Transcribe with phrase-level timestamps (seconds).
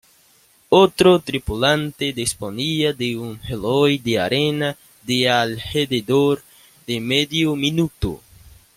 [0.69, 6.41] Otro tripulante disponía de un reloj de arena de alrededor
[6.87, 8.19] de medio minuto.